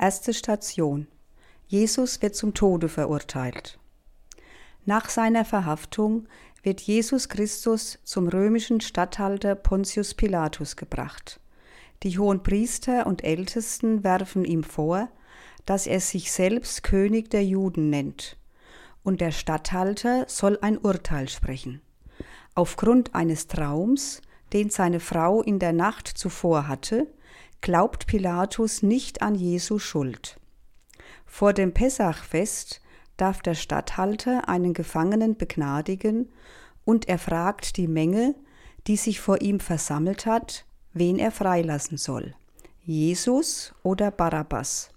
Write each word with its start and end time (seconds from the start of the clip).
Erste 0.00 0.32
Station. 0.32 1.08
Jesus 1.66 2.22
wird 2.22 2.36
zum 2.36 2.54
Tode 2.54 2.88
verurteilt. 2.88 3.80
Nach 4.84 5.10
seiner 5.10 5.44
Verhaftung 5.44 6.28
wird 6.62 6.80
Jesus 6.80 7.28
Christus 7.28 7.98
zum 8.04 8.28
römischen 8.28 8.80
Statthalter 8.80 9.56
Pontius 9.56 10.14
Pilatus 10.14 10.76
gebracht. 10.76 11.40
Die 12.04 12.16
hohen 12.16 12.44
Priester 12.44 13.08
und 13.08 13.24
Ältesten 13.24 14.04
werfen 14.04 14.44
ihm 14.44 14.62
vor, 14.62 15.08
dass 15.66 15.88
er 15.88 15.98
sich 15.98 16.30
selbst 16.30 16.84
König 16.84 17.28
der 17.30 17.44
Juden 17.44 17.90
nennt, 17.90 18.36
und 19.02 19.20
der 19.20 19.32
Statthalter 19.32 20.26
soll 20.28 20.60
ein 20.62 20.78
Urteil 20.78 21.28
sprechen. 21.28 21.82
Aufgrund 22.54 23.16
eines 23.16 23.48
Traums, 23.48 24.22
den 24.52 24.70
seine 24.70 25.00
Frau 25.00 25.42
in 25.42 25.58
der 25.58 25.72
Nacht 25.72 26.06
zuvor 26.06 26.68
hatte, 26.68 27.08
glaubt 27.60 28.06
Pilatus 28.06 28.82
nicht 28.82 29.22
an 29.22 29.34
Jesu 29.34 29.78
Schuld. 29.78 30.38
Vor 31.26 31.52
dem 31.52 31.74
Pessachfest 31.74 32.80
darf 33.16 33.42
der 33.42 33.54
Statthalter 33.54 34.48
einen 34.48 34.72
Gefangenen 34.72 35.36
begnadigen 35.36 36.30
und 36.84 37.08
er 37.08 37.18
fragt 37.18 37.76
die 37.76 37.88
Menge, 37.88 38.34
die 38.86 38.96
sich 38.96 39.20
vor 39.20 39.42
ihm 39.42 39.60
versammelt 39.60 40.24
hat, 40.24 40.64
wen 40.94 41.18
er 41.18 41.30
freilassen 41.30 41.98
soll, 41.98 42.34
Jesus 42.80 43.74
oder 43.82 44.10
Barabbas. 44.10 44.90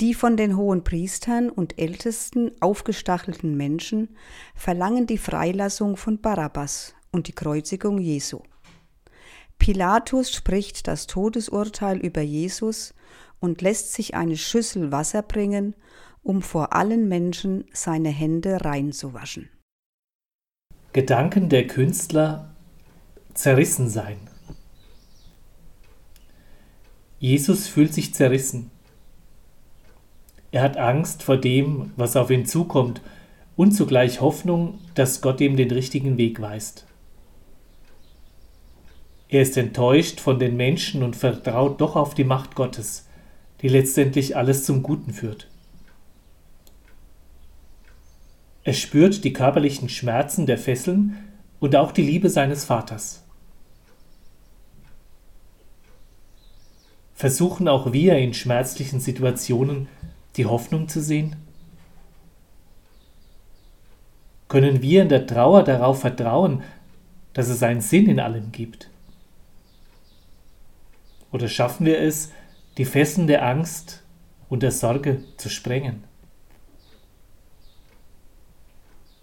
Die 0.00 0.14
von 0.14 0.36
den 0.36 0.56
hohen 0.56 0.82
Priestern 0.82 1.50
und 1.50 1.78
Ältesten 1.78 2.50
aufgestachelten 2.60 3.56
Menschen 3.56 4.16
verlangen 4.54 5.06
die 5.06 5.18
Freilassung 5.18 5.96
von 5.96 6.20
Barabbas 6.20 6.94
und 7.12 7.28
die 7.28 7.34
Kreuzigung 7.34 7.98
Jesu. 7.98 8.40
Pilatus 9.62 10.32
spricht 10.32 10.88
das 10.88 11.06
Todesurteil 11.06 11.96
über 11.98 12.20
Jesus 12.20 12.94
und 13.38 13.62
lässt 13.62 13.92
sich 13.92 14.16
eine 14.16 14.36
Schüssel 14.36 14.90
Wasser 14.90 15.22
bringen, 15.22 15.76
um 16.24 16.42
vor 16.42 16.72
allen 16.72 17.08
Menschen 17.08 17.66
seine 17.72 18.08
Hände 18.08 18.64
reinzuwaschen. 18.64 19.50
Gedanken 20.92 21.48
der 21.48 21.68
Künstler 21.68 22.56
zerrissen 23.34 23.88
sein. 23.88 24.16
Jesus 27.20 27.68
fühlt 27.68 27.94
sich 27.94 28.12
zerrissen. 28.14 28.72
Er 30.50 30.62
hat 30.62 30.76
Angst 30.76 31.22
vor 31.22 31.36
dem, 31.36 31.92
was 31.94 32.16
auf 32.16 32.32
ihn 32.32 32.46
zukommt, 32.46 33.00
und 33.54 33.70
zugleich 33.70 34.20
Hoffnung, 34.20 34.80
dass 34.96 35.20
Gott 35.20 35.40
ihm 35.40 35.56
den 35.56 35.70
richtigen 35.70 36.18
Weg 36.18 36.40
weist. 36.40 36.84
Er 39.32 39.40
ist 39.40 39.56
enttäuscht 39.56 40.20
von 40.20 40.38
den 40.38 40.58
Menschen 40.58 41.02
und 41.02 41.16
vertraut 41.16 41.80
doch 41.80 41.96
auf 41.96 42.12
die 42.12 42.22
Macht 42.22 42.54
Gottes, 42.54 43.08
die 43.62 43.68
letztendlich 43.68 44.36
alles 44.36 44.66
zum 44.66 44.82
Guten 44.82 45.14
führt. 45.14 45.48
Er 48.62 48.74
spürt 48.74 49.24
die 49.24 49.32
körperlichen 49.32 49.88
Schmerzen 49.88 50.44
der 50.44 50.58
Fesseln 50.58 51.16
und 51.60 51.74
auch 51.76 51.92
die 51.92 52.02
Liebe 52.02 52.28
seines 52.28 52.66
Vaters. 52.66 53.24
Versuchen 57.14 57.68
auch 57.68 57.94
wir 57.94 58.18
in 58.18 58.34
schmerzlichen 58.34 59.00
Situationen 59.00 59.88
die 60.36 60.44
Hoffnung 60.44 60.88
zu 60.88 61.00
sehen? 61.00 61.36
Können 64.48 64.82
wir 64.82 65.00
in 65.00 65.08
der 65.08 65.26
Trauer 65.26 65.62
darauf 65.62 66.00
vertrauen, 66.00 66.62
dass 67.32 67.48
es 67.48 67.62
einen 67.62 67.80
Sinn 67.80 68.10
in 68.10 68.20
allem 68.20 68.52
gibt? 68.52 68.91
Oder 71.32 71.48
schaffen 71.48 71.86
wir 71.86 71.98
es, 71.98 72.30
die 72.76 72.84
Fesseln 72.84 73.26
der 73.26 73.44
Angst 73.44 74.04
und 74.48 74.62
der 74.62 74.70
Sorge 74.70 75.24
zu 75.38 75.48
sprengen? 75.48 76.04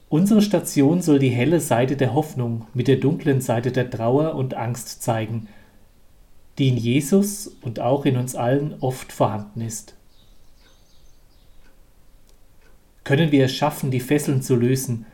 Unsere 0.10 0.42
Station 0.42 1.04
soll 1.04 1.20
die 1.20 1.30
helle 1.30 1.60
Seite 1.60 1.96
der 1.96 2.16
Hoffnung 2.16 2.66
mit 2.74 2.88
der 2.88 2.96
dunklen 2.96 3.42
Seite 3.42 3.72
der 3.72 3.92
Trauer 3.92 4.34
und 4.34 4.56
Angst 4.56 5.04
zeigen, 5.04 5.48
die 6.58 6.70
in 6.70 6.78
Jesus 6.78 7.48
und 7.62 7.80
auch 7.80 8.06
in 8.06 8.18
uns 8.18 8.36
allen 8.36 8.76
oft 8.82 9.14
vorhanden 9.14 9.62
ist. 9.62 9.96
Können 13.04 13.32
wir 13.32 13.46
es 13.46 13.56
schaffen, 13.56 13.92
die 13.92 14.00
Fesseln 14.00 14.42
zu 14.42 14.56
lösen 14.56 15.06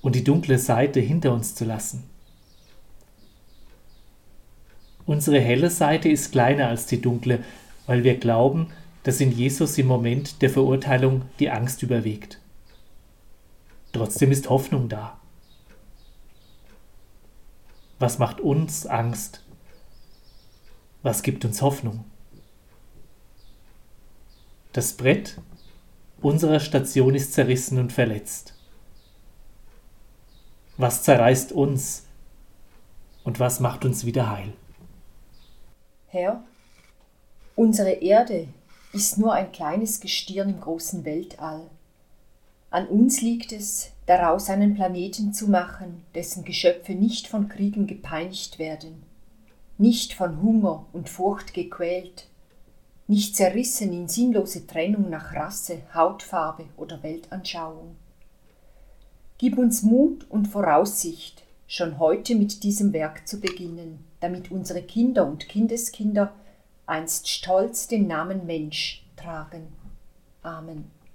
und 0.00 0.14
die 0.14 0.24
dunkle 0.24 0.58
Seite 0.58 1.00
hinter 1.00 1.32
uns 1.32 1.56
zu 1.56 1.64
lassen? 1.64 2.04
Unsere 5.06 5.40
helle 5.40 5.70
Seite 5.70 6.08
ist 6.08 6.32
kleiner 6.32 6.68
als 6.68 6.86
die 6.86 7.00
dunkle, 7.00 7.44
weil 7.86 8.04
wir 8.04 8.16
glauben, 8.18 8.68
dass 9.02 9.20
in 9.20 9.32
Jesus 9.32 9.76
im 9.76 9.86
Moment 9.86 10.40
der 10.40 10.48
Verurteilung 10.48 11.22
die 11.38 11.50
Angst 11.50 11.82
überwiegt. 11.82 12.40
Trotzdem 13.92 14.32
ist 14.32 14.48
Hoffnung 14.48 14.88
da. 14.88 15.20
Was 17.98 18.18
macht 18.18 18.40
uns 18.40 18.86
Angst? 18.86 19.44
Was 21.02 21.22
gibt 21.22 21.44
uns 21.44 21.60
Hoffnung? 21.60 22.04
Das 24.72 24.94
Brett 24.94 25.38
unserer 26.20 26.58
Station 26.58 27.14
ist 27.14 27.34
zerrissen 27.34 27.78
und 27.78 27.92
verletzt. 27.92 28.54
Was 30.78 31.02
zerreißt 31.02 31.52
uns 31.52 32.06
und 33.22 33.38
was 33.38 33.60
macht 33.60 33.84
uns 33.84 34.06
wieder 34.06 34.30
heil? 34.30 34.54
Herr, 36.14 36.44
unsere 37.56 37.90
Erde 37.90 38.46
ist 38.92 39.18
nur 39.18 39.32
ein 39.32 39.50
kleines 39.50 39.98
Gestirn 39.98 40.48
im 40.48 40.60
großen 40.60 41.04
Weltall. 41.04 41.62
An 42.70 42.86
uns 42.86 43.20
liegt 43.20 43.50
es, 43.50 43.90
daraus 44.06 44.48
einen 44.48 44.76
Planeten 44.76 45.32
zu 45.32 45.48
machen, 45.48 46.04
dessen 46.14 46.44
Geschöpfe 46.44 46.92
nicht 46.92 47.26
von 47.26 47.48
Kriegen 47.48 47.88
gepeinigt 47.88 48.60
werden, 48.60 49.02
nicht 49.76 50.12
von 50.12 50.40
Hunger 50.40 50.86
und 50.92 51.08
Furcht 51.08 51.52
gequält, 51.52 52.28
nicht 53.08 53.34
zerrissen 53.34 53.92
in 53.92 54.06
sinnlose 54.06 54.68
Trennung 54.68 55.10
nach 55.10 55.34
Rasse, 55.34 55.78
Hautfarbe 55.92 56.66
oder 56.76 57.02
Weltanschauung. 57.02 57.96
Gib 59.38 59.58
uns 59.58 59.82
Mut 59.82 60.30
und 60.30 60.46
Voraussicht, 60.46 61.43
schon 61.74 61.98
heute 61.98 62.36
mit 62.36 62.62
diesem 62.62 62.92
Werk 62.92 63.26
zu 63.26 63.40
beginnen, 63.40 64.04
damit 64.20 64.50
unsere 64.50 64.82
Kinder 64.82 65.26
und 65.26 65.48
Kindeskinder 65.48 66.32
einst 66.86 67.28
stolz 67.28 67.88
den 67.88 68.06
Namen 68.06 68.46
Mensch 68.46 69.04
tragen. 69.16 69.66
Amen. 70.42 70.90